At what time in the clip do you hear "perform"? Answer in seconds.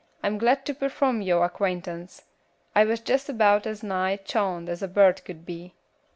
0.73-1.21